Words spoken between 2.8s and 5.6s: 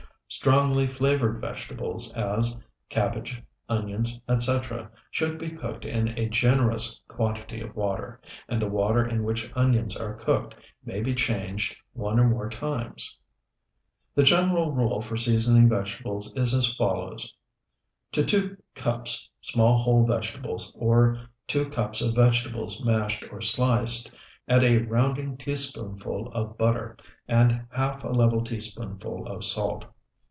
cabbage, onions, etc., should be